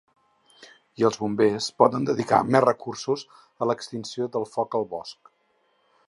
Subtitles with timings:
[1.01, 3.25] I els bombers podem dedicar més recursos
[3.65, 5.31] a l’extinció del foc al bosc.